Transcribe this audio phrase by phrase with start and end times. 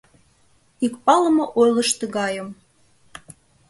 [0.85, 2.49] Ик палыме ойлыш тыгайым.